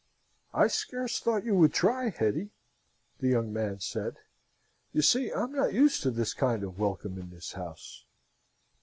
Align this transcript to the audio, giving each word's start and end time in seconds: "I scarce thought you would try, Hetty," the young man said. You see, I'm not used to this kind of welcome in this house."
"I 0.51 0.65
scarce 0.65 1.19
thought 1.19 1.45
you 1.45 1.53
would 1.57 1.73
try, 1.75 2.09
Hetty," 2.09 2.49
the 3.19 3.27
young 3.27 3.53
man 3.53 3.81
said. 3.81 4.17
You 4.93 5.03
see, 5.03 5.31
I'm 5.31 5.51
not 5.51 5.75
used 5.75 6.01
to 6.01 6.09
this 6.09 6.33
kind 6.33 6.63
of 6.63 6.79
welcome 6.79 7.19
in 7.19 7.29
this 7.29 7.51
house." 7.51 8.03